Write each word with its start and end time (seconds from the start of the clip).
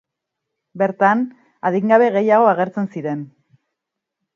Bertan, 0.83 1.21
adingabe 1.71 2.11
gehiago 2.19 2.51
agertzen 2.57 2.93
ziren. 2.97 3.27